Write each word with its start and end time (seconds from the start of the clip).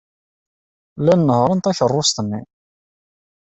Llan 1.03 1.21
nehhṛen 1.27 1.59
takeṛṛust-nni. 1.65 2.41